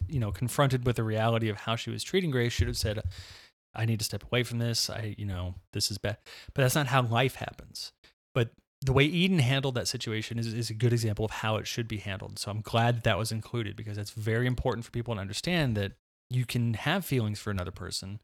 [0.07, 3.01] you know confronted with the reality of how she was treating Grace should have said
[3.75, 4.89] I need to step away from this.
[4.89, 6.17] I, you know, this is bad.
[6.53, 7.91] But that's not how life happens.
[8.33, 11.67] But the way Eden handled that situation is, is a good example of how it
[11.67, 12.39] should be handled.
[12.39, 15.75] So I'm glad that, that was included because that's very important for people to understand
[15.75, 15.93] that
[16.29, 18.19] you can have feelings for another person.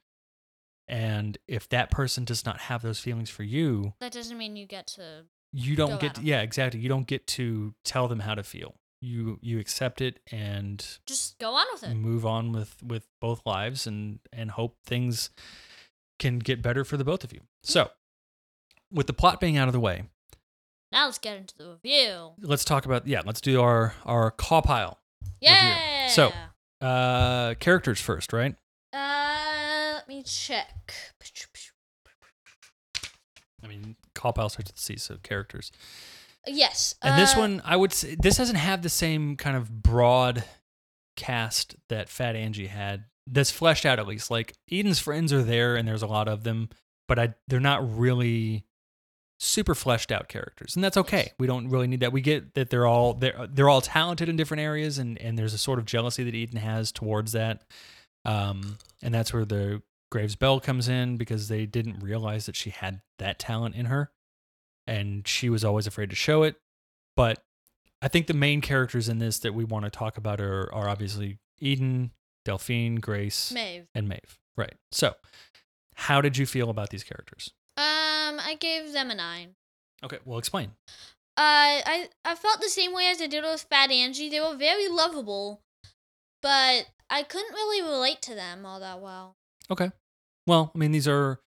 [0.87, 4.65] And if that person does not have those feelings for you, That doesn't mean you
[4.65, 5.25] get to.
[5.53, 6.79] you don't get to, yeah, exactly.
[6.79, 8.75] You don't get to tell them how to feel.
[9.01, 11.95] You you accept it and Just go on with it.
[11.95, 15.31] move on with with both lives and and hope things
[16.19, 17.41] can get better for the both of you.
[17.63, 17.89] So,
[18.91, 20.03] with the plot being out of the way,
[20.91, 22.33] Now let's get into the review.
[22.41, 24.99] let's talk about yeah, let's do our our call pile.
[25.39, 26.07] Yeah.
[26.09, 26.31] So-
[26.79, 28.55] Uh characters first, right?
[28.93, 30.93] uh, let me check.
[33.63, 35.71] I mean, call pile starts with C, so characters.
[36.47, 36.95] Yes.
[37.01, 40.43] And this uh, one, I would say, this doesn't have the same kind of broad
[41.15, 43.05] cast that Fat Angie had.
[43.27, 44.31] That's fleshed out at least.
[44.31, 46.69] Like Eden's friends are there, and there's a lot of them,
[47.07, 48.65] but I they're not really
[49.39, 51.23] super fleshed out characters, and that's okay.
[51.25, 51.33] Yes.
[51.39, 52.11] We don't really need that.
[52.11, 55.53] We get that they're all they're they're all talented in different areas, and and there's
[55.53, 57.63] a sort of jealousy that Eden has towards that.
[58.25, 62.71] Um, and that's where the Graves Bell comes in because they didn't realize that she
[62.71, 64.11] had that talent in her
[64.91, 66.57] and she was always afraid to show it.
[67.15, 67.41] But
[68.01, 70.89] I think the main characters in this that we want to talk about are, are
[70.89, 72.11] obviously Eden,
[72.43, 73.87] Delphine, Grace, Maeve.
[73.95, 74.37] and Maeve.
[74.57, 74.75] Right.
[74.91, 75.15] So,
[75.95, 77.51] how did you feel about these characters?
[77.77, 79.55] Um, I gave them a nine.
[80.03, 80.71] Okay, well, explain.
[81.37, 84.29] Uh, I I felt the same way as I did with Fat Angie.
[84.29, 85.61] They were very lovable,
[86.41, 89.35] but I couldn't really relate to them all that well.
[89.69, 89.91] Okay.
[90.45, 91.39] Well, I mean, these are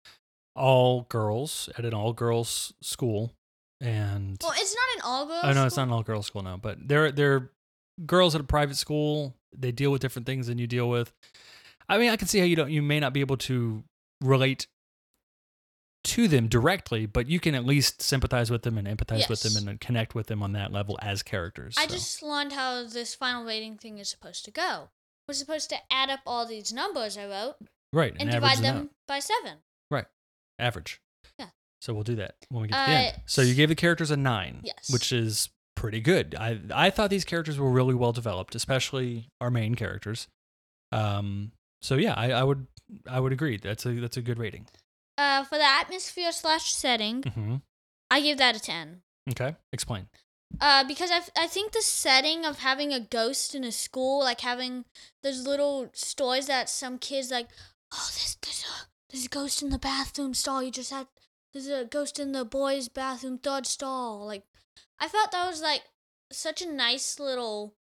[0.55, 3.33] all girls at an all girls school,
[3.81, 5.41] and Well, it's not an all girls.
[5.43, 7.51] oh no, it's not an all girls school now, but they're they're
[8.05, 9.35] girls at a private school.
[9.55, 11.11] They deal with different things than you deal with.
[11.89, 13.83] I mean, I can see how you don't you may not be able to
[14.21, 14.67] relate
[16.03, 19.67] to them directly, but you can at least sympathize with them and empathize with them
[19.67, 21.75] and connect with them on that level as characters.
[21.77, 21.93] I so.
[21.93, 24.89] just learned how this final rating thing is supposed to go.
[25.27, 27.55] We're supposed to add up all these numbers I wrote
[27.93, 28.89] right and average divide them them out.
[29.07, 29.59] by seven.
[30.59, 31.01] Average.
[31.39, 31.47] Yeah.
[31.81, 33.15] So we'll do that when we get to the end.
[33.15, 34.89] Uh, So you gave the characters a nine, Yes.
[34.91, 36.35] which is pretty good.
[36.35, 40.27] I I thought these characters were really well developed, especially our main characters.
[40.91, 41.51] Um.
[41.81, 42.67] So yeah, I, I would
[43.09, 43.57] I would agree.
[43.57, 44.67] That's a that's a good rating.
[45.17, 47.55] Uh, for the atmosphere slash setting, hmm
[48.09, 49.01] I give that a ten.
[49.29, 49.55] Okay.
[49.71, 50.07] Explain.
[50.61, 54.41] Uh, because I, I think the setting of having a ghost in a school, like
[54.41, 54.85] having
[55.23, 57.47] those little stories that some kids like,
[57.91, 60.63] oh, this, there's a there's a ghost in the bathroom stall.
[60.63, 61.05] You just had
[61.53, 64.25] there's a ghost in the boys' bathroom third stall.
[64.25, 64.43] Like,
[64.99, 65.83] I felt that was like
[66.31, 67.75] such a nice little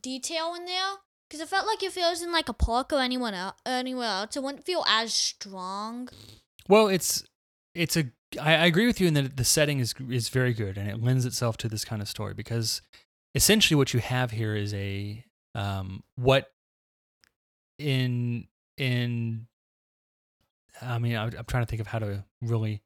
[0.00, 0.94] detail in there.
[1.30, 4.08] Because I felt like if it was in like a park or anyone else, anywhere
[4.08, 6.08] else, it wouldn't feel as strong.
[6.68, 7.24] Well, it's
[7.74, 10.76] it's a I, I agree with you in that the setting is is very good
[10.76, 12.82] and it lends itself to this kind of story because
[13.34, 16.50] essentially what you have here is a um what
[17.78, 19.46] in in
[20.82, 22.82] I mean I'm trying to think of how to really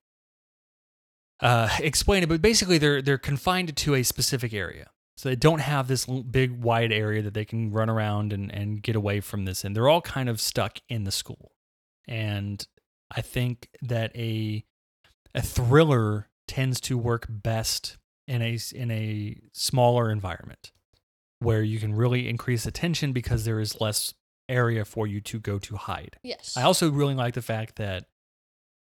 [1.41, 4.91] uh explain it but basically they're they're confined to a specific area.
[5.17, 8.83] So they don't have this big wide area that they can run around and and
[8.83, 11.53] get away from this and they're all kind of stuck in the school.
[12.07, 12.67] And
[13.11, 14.65] I think that a
[15.35, 20.73] a thriller tends to work best in a in a smaller environment
[21.39, 24.15] where you can really increase the tension because there is less
[24.49, 26.17] area for you to go to hide.
[26.23, 26.55] Yes.
[26.57, 28.05] I also really like the fact that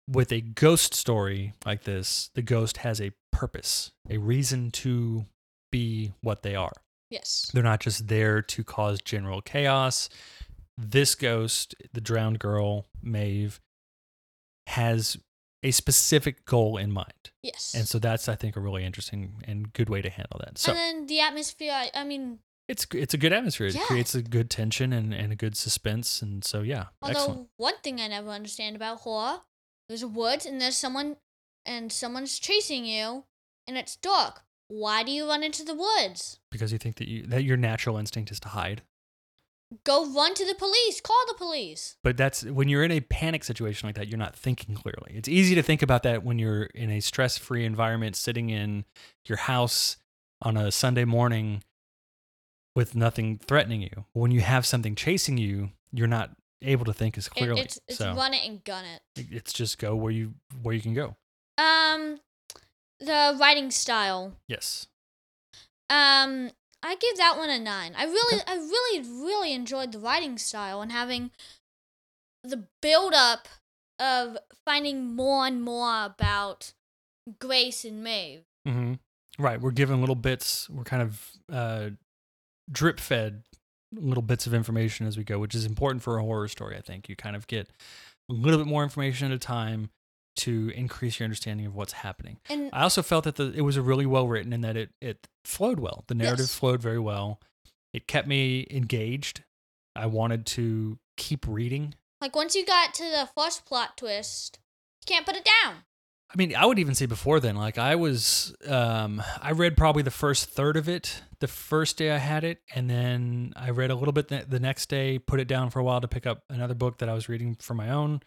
[0.07, 5.25] with a ghost story like this, the ghost has a purpose, a reason to
[5.71, 6.73] be what they are.
[7.09, 7.49] yes.
[7.53, 10.09] They're not just there to cause general chaos.
[10.77, 13.59] This ghost, the drowned girl, Maeve,
[14.67, 15.17] has
[15.61, 17.31] a specific goal in mind.
[17.43, 17.73] Yes.
[17.75, 20.57] And so that's, I think, a really interesting and good way to handle that.
[20.57, 21.73] So and then the atmosphere.
[21.73, 23.67] I, I mean, it's it's a good atmosphere.
[23.67, 23.85] It Yeah.
[23.87, 26.21] creates a good tension and, and a good suspense.
[26.21, 27.49] And so, yeah, Although excellent.
[27.57, 29.41] one thing I never understand about horror,
[29.87, 31.17] there's a woods and there's someone
[31.65, 33.25] and someone's chasing you
[33.67, 34.43] and it's dark.
[34.67, 36.39] Why do you run into the woods?
[36.51, 38.83] Because you think that you that your natural instinct is to hide.
[39.83, 40.99] Go run to the police.
[40.99, 41.97] Call the police.
[42.03, 45.11] But that's when you're in a panic situation like that, you're not thinking clearly.
[45.13, 48.85] It's easy to think about that when you're in a stress free environment, sitting in
[49.25, 49.97] your house
[50.41, 51.63] on a Sunday morning
[52.75, 54.05] with nothing threatening you.
[54.13, 57.61] When you have something chasing you, you're not able to think as It- clearly.
[57.61, 59.01] it's it's so run it and gun it.
[59.15, 61.15] it- it's just go where you where you can go.
[61.57, 62.19] Um,
[62.99, 64.35] the writing style.
[64.47, 64.87] Yes.
[65.89, 66.51] Um,
[66.83, 67.93] I give that one a nine.
[67.97, 71.31] I really, I really, really enjoyed the writing style and having
[72.43, 73.47] the build up
[73.99, 76.73] of finding more and more about
[77.39, 78.43] Grace and Maeve.
[78.65, 78.93] hmm
[79.37, 79.59] Right.
[79.59, 80.69] We're given little bits.
[80.69, 81.89] We're kind of uh,
[82.71, 83.43] drip fed
[83.93, 86.77] little bits of information as we go, which is important for a horror story.
[86.77, 87.67] I think you kind of get
[88.29, 89.89] a little bit more information at a time
[90.37, 92.37] to increase your understanding of what's happening.
[92.49, 94.91] And I also felt that the, it was a really well written and that it
[95.01, 96.03] it flowed well.
[96.07, 96.53] The narrative Yes.
[96.55, 97.39] flowed very well.
[97.93, 99.43] It kept me engaged.
[99.95, 101.95] I wanted to keep reading.
[102.21, 104.59] like once you got to the first plot twist,
[105.01, 105.77] you can't put it down.
[106.31, 110.03] I mean, I would even say before then, like I was, um, I read probably
[110.03, 113.89] the first third of it the first day I had it, and then I read
[113.89, 116.27] a little bit the, the next day, put it down for a while to pick
[116.27, 118.21] up another book that I was reading for my own,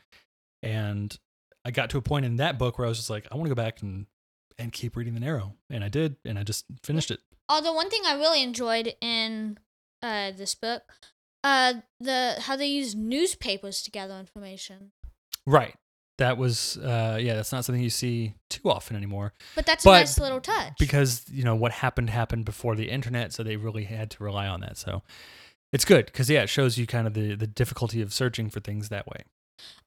[0.62, 1.16] and
[1.64, 3.46] I got to a point in that book where I was just like, I want
[3.46, 4.06] to go back and
[4.58, 7.20] and keep reading the Narrow, and I did, and I just finished it.
[7.48, 9.58] Although one thing I really enjoyed in
[10.02, 10.82] uh this book,
[11.44, 14.92] uh the how they use newspapers to gather information.
[15.46, 15.74] Right.
[16.18, 19.32] That was, uh, yeah, that's not something you see too often anymore.
[19.56, 20.74] But that's But a nice little touch.
[20.78, 24.46] because you know what happened happened before the internet so they really had to rely
[24.46, 25.02] on that so
[25.72, 28.60] it's good because yeah it shows you kind of the the difficulty of searching for
[28.60, 29.24] things that way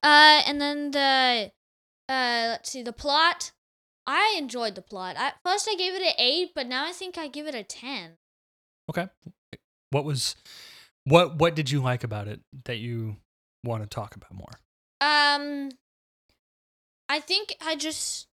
[0.03, 1.51] Uh, and then the,
[2.09, 3.51] uh, let's see, the plot.
[4.07, 5.15] I enjoyed the plot.
[5.17, 7.63] At first, I gave it an eight, but now I think I give it a
[7.63, 8.17] ten.
[8.89, 9.07] okay
[9.91, 10.35] what was
[11.05, 13.17] what what did you like about it that you
[13.63, 14.53] want to talk about more
[15.01, 15.69] Um,
[17.09, 18.27] I think I just,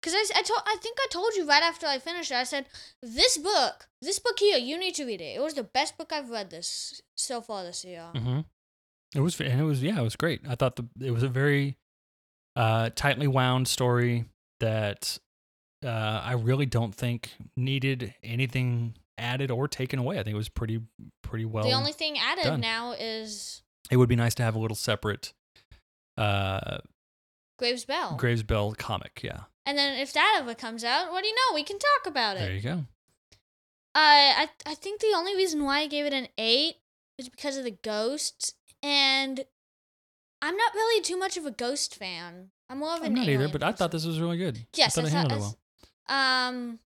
[0.00, 2.36] Because I, I told I think I told you right after I finished it.
[2.36, 2.66] I said
[3.02, 5.36] this book, this book here, you need to read it.
[5.36, 8.04] It was the best book I've read this so far this year.
[8.14, 8.40] Mm-hmm.
[9.14, 10.42] It was, and it was, yeah, it was great.
[10.48, 11.76] I thought the it was a very
[12.54, 14.26] uh, tightly wound story
[14.60, 15.18] that
[15.84, 20.18] uh, I really don't think needed anything added or taken away.
[20.18, 20.80] I think it was pretty,
[21.22, 21.64] pretty well.
[21.64, 22.60] the only thing added done.
[22.60, 25.32] now is it would be nice to have a little separate
[26.18, 26.78] uh,
[27.58, 28.16] Graves Bell.
[28.18, 29.20] Graves Bell comic.
[29.22, 31.54] Yeah, and then if that ever comes out, what do you know?
[31.54, 32.40] We can talk about it.
[32.40, 32.84] there you go.
[33.94, 36.76] Uh, I I think the only reason why I gave it an eight
[37.18, 39.44] is because of the ghosts, and
[40.42, 42.50] I'm not really too much of a ghost fan.
[42.68, 44.58] I'm more of an I'm not either, but I thought this was really good.
[44.74, 45.58] Yes, I thought I I thought- it well.
[46.08, 46.78] Um,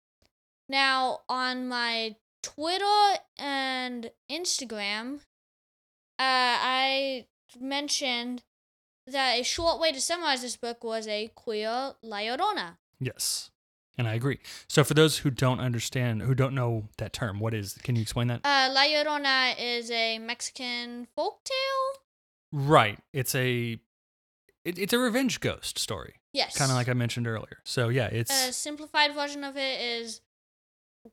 [0.69, 5.15] now on my Twitter and Instagram,
[6.19, 7.25] uh, I
[7.59, 8.43] mentioned
[9.11, 12.77] that a short way to summarize this book was a queer La Llorona.
[12.99, 13.49] Yes,
[13.97, 14.39] and I agree.
[14.67, 17.73] So for those who don't understand, who don't know that term, what is?
[17.83, 18.41] Can you explain that?
[18.43, 21.99] Uh, La Llorona is a Mexican folktale.
[22.51, 22.99] Right.
[23.13, 23.79] It's a
[24.65, 26.57] it, it's a revenge ghost story, Yes.
[26.57, 27.59] kind of like I mentioned earlier.
[27.63, 30.21] So yeah, it's a simplified version of it is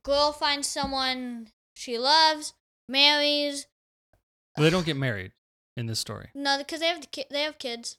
[0.02, 2.54] girl finds someone she loves,
[2.88, 3.66] marries.
[4.56, 5.32] they don't get married
[5.76, 6.30] in this story.
[6.34, 7.98] No, because they have the ki- they have kids.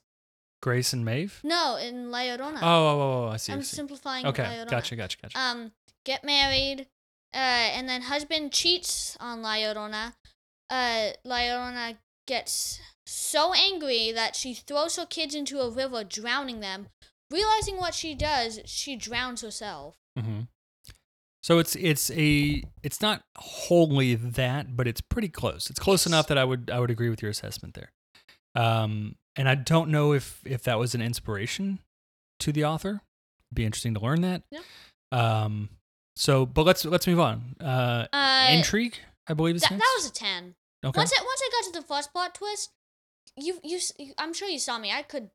[0.60, 1.40] Grace and Maeve.
[1.44, 2.58] No, in La Llorona.
[2.60, 3.52] Oh, oh, oh, oh I see.
[3.52, 3.76] I I'm see.
[3.76, 4.26] simplifying.
[4.26, 5.38] Okay, gotcha, gotcha, gotcha.
[5.38, 5.72] Um,
[6.04, 6.88] get married,
[7.32, 7.36] uh,
[7.76, 10.14] and then husband cheats on La Llorona.
[10.68, 16.60] Uh, La Llorona gets so angry that she throws her kids into a river, drowning
[16.60, 16.88] them.
[17.30, 19.94] Realizing what she does, she drowns herself.
[20.18, 20.40] hmm
[21.48, 25.70] So it's it's a it's not wholly that, but it's pretty close.
[25.70, 26.06] It's close Yes.
[26.08, 27.90] enough that I would I would agree with your assessment there.
[28.54, 31.78] Um, and I don't know if if that was an inspiration
[32.40, 33.00] to the author.
[33.54, 34.42] Be interesting to learn that.
[34.50, 34.60] Yeah.
[35.10, 35.70] Um.
[36.16, 37.56] So, but let's let's move on.
[37.58, 39.80] Uh, Uh, intrigue, I believe is That, next.
[39.84, 40.54] that was a ten.
[40.84, 40.98] okay.
[41.00, 42.72] Once I once I got to the first plot twist,
[43.38, 44.92] you you s- I'm sure you saw me.
[44.92, 45.30] I could,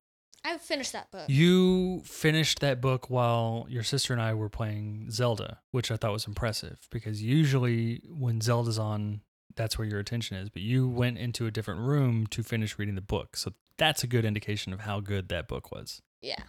[0.45, 1.25] I finished that book.
[1.27, 6.11] You finished that book while your sister and I were playing Zelda, which I thought
[6.11, 9.21] was impressive because usually when Zelda's on,
[9.55, 10.49] that's where your attention is.
[10.49, 13.37] But you went into a different room to finish reading the book.
[13.37, 16.01] So that's a good indication of how good that book was.
[16.21, 16.43] Yeah.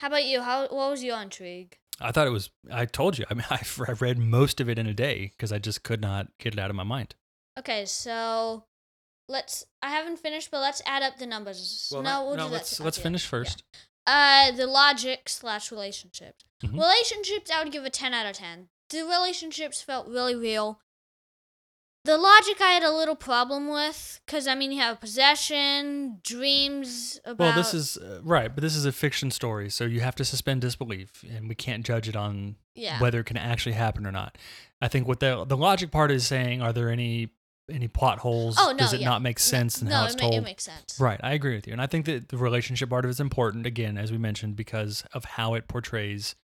[0.00, 0.42] How about you?
[0.42, 1.78] How what was your intrigue?
[2.00, 4.78] I thought it was, I told you, I mean, I I read most of it
[4.78, 7.14] in a day because I just could not get it out of my mind.
[7.58, 8.64] Okay, so
[9.28, 9.64] let's.
[9.82, 11.88] I haven't finished, but let's add up the numbers.
[11.92, 13.30] no, we'll do that let's, at let's finish Yeah.
[13.30, 13.62] first.
[14.06, 16.44] Uh, the logic slash relationships.
[16.64, 16.72] Mhm.
[16.72, 18.68] Relationships, I would give a ten out of ten.
[18.90, 20.80] The relationships felt really real.
[22.04, 27.20] The logic I had a little problem with, because I mean, you have possession, dreams
[27.24, 27.38] about.
[27.38, 30.24] Well, this is uh, right, but this is a fiction story, so you have to
[30.24, 33.00] suspend disbelief, and we can't judge it on yeah.
[33.00, 34.36] whether it can actually happen or not.
[34.80, 37.28] I think what the the logic part is saying, are there any
[37.72, 38.56] any plot holes?
[38.58, 39.08] Oh, no, Does it yeah.
[39.08, 40.34] not make sense in no, how it's it, ma- told?
[40.34, 40.98] it makes sense.
[41.00, 43.20] right, I agree with you, and I think that the relationship part of it is
[43.20, 43.66] important.
[43.66, 46.34] Again, as we mentioned, because of how it portrays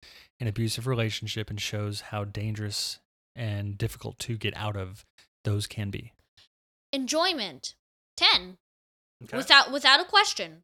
[0.40, 2.98] an abusive relationship and shows how dangerous
[3.36, 5.04] and difficult to get out of
[5.44, 6.12] those can be.
[6.92, 7.74] Enjoyment,
[8.16, 8.56] ten,
[9.32, 10.62] without without a question.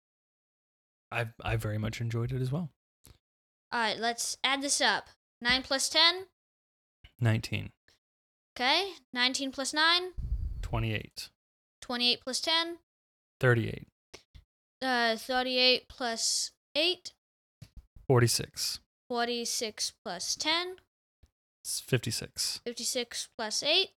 [1.13, 2.71] I I very much enjoyed it as well.
[3.73, 5.09] All right, let's add this up.
[5.41, 6.27] Nine plus ten.
[7.21, 7.71] Nineteen.
[8.57, 10.13] Okay, nineteen plus nine.
[10.75, 11.29] 28,
[11.81, 12.79] Twenty-eight plus ten.
[13.39, 13.87] 38,
[14.83, 17.13] Uh, thirty-eight plus eight.
[18.09, 20.77] 46, Forty-six plus ten.
[21.65, 23.91] 56, Fifty-six plus eight.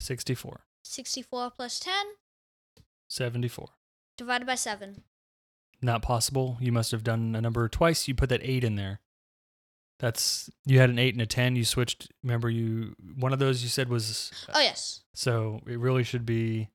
[0.00, 1.92] 64, 64 plus 10
[3.10, 3.68] 74.
[4.16, 5.02] divided by 7.
[5.82, 6.56] Not possible.
[6.60, 8.08] You must have done a number twice.
[8.08, 9.00] You put that 8 in there.
[9.98, 11.56] That's you had an 8 and a 10.
[11.56, 12.12] You switched.
[12.22, 15.00] Remember you one of those you said was Oh, yes.
[15.14, 16.68] so it really should be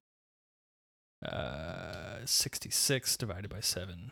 [1.27, 4.11] uh 66 divided by 7.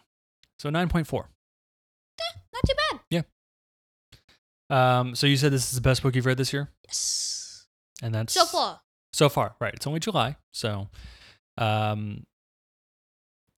[0.59, 1.13] So 9.4.
[1.13, 2.99] Not too bad.
[3.09, 3.21] Yeah.
[4.99, 6.69] Um so you said this is the best book you've read this year?
[6.87, 7.65] Yes.
[8.03, 8.81] And that's So far.
[9.11, 9.73] So far, right.
[9.73, 10.89] It's only July, so
[11.57, 12.25] um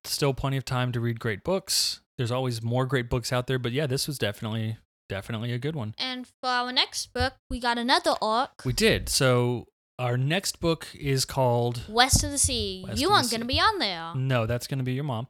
[0.04, 2.00] still plenty of time to read great books.
[2.16, 4.78] There's always more great books out there, but yeah, this was definitely
[5.12, 5.94] definitely a good one.
[5.98, 9.08] And for our next book, we got another arc We did.
[9.08, 12.84] So our next book is called West of the Sea.
[12.86, 14.14] West you aren't going to be on there.
[14.14, 15.28] No, that's going to be your mom.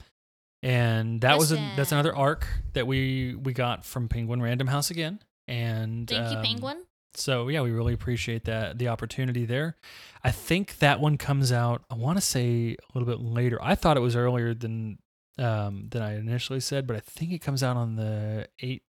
[0.63, 4.91] And that was a, that's another arc that we we got from Penguin Random House
[4.91, 5.19] again.
[5.49, 6.85] And Thank you, um, Penguin.
[7.15, 9.77] So yeah, we really appreciate that the opportunity there.
[10.23, 11.83] I think that one comes out.
[11.91, 13.59] I want to say a little bit later.
[13.61, 14.99] I thought it was earlier than
[15.39, 18.49] um, than I initially said, but I think it comes out on the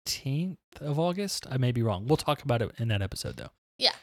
[0.08, 1.46] 18th of August.
[1.50, 2.08] I may be wrong.
[2.08, 3.50] We'll talk about it in that episode though.
[3.78, 3.94] Yeah.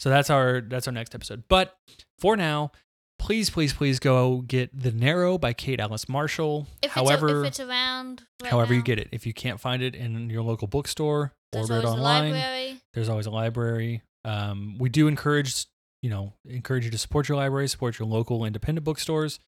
[0.00, 1.44] So that's our that's our next episode.
[1.48, 1.76] But
[2.18, 2.72] for now,
[3.18, 6.66] please, please, please go get The Narrow by Kate Alice Marshall.
[6.82, 9.08] If however, it's, if it's around, right however you get it.
[9.12, 12.32] If you can't find it in your local bookstore, there's order it online.
[12.32, 12.80] library.
[12.94, 14.02] There's always a library.
[14.24, 15.66] Um, we do encourage,
[16.02, 19.40] you know, encourage you to support your library, support your local independent bookstores.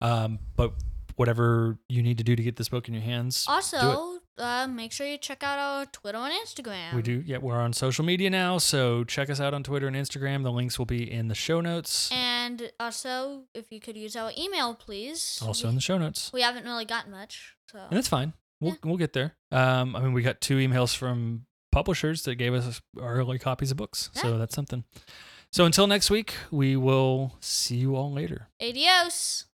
[0.00, 0.74] Um, but
[1.16, 3.44] whatever you need to do to get this book in your hands.
[3.48, 6.94] Also, uh, make sure you check out our Twitter and Instagram.
[6.94, 7.22] we do.
[7.26, 10.42] Yeah, we're on social media now, so check us out on Twitter and Instagram.
[10.42, 12.10] The links will be in the show notes.
[12.12, 15.40] And also, if you could use our email, please.
[15.44, 16.30] Also we, in the show notes.
[16.32, 18.32] we haven't really gotten much, so And it's fine.
[18.60, 19.36] We'll we'll get there.
[19.52, 23.76] Um, I mean, we got two emails from publishers that gave us early copies of
[23.76, 24.84] books, so that's something.
[25.50, 28.48] So until next week, we will see you all later.
[28.60, 29.46] adios.